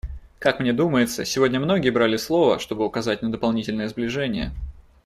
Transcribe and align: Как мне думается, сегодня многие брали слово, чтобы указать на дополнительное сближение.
Как 0.39 0.59
мне 0.59 0.73
думается, 0.73 1.25
сегодня 1.25 1.59
многие 1.59 1.91
брали 1.91 2.17
слово, 2.17 2.57
чтобы 2.57 2.85
указать 2.87 3.21
на 3.21 3.31
дополнительное 3.31 3.87
сближение. 3.87 4.49